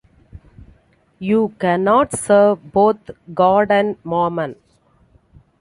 You 1.19 1.53
cannot 1.59 2.13
serve 2.17 2.71
both 2.73 3.11
God 3.35 3.69
and 3.69 4.03
mammon. 4.03 4.55